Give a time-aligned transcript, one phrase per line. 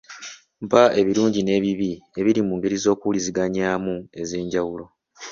[0.65, 4.85] Mpa ebirungi n'ebibi ebiri mu ngeri z'okuwuliziganyamu ez'enjawulo.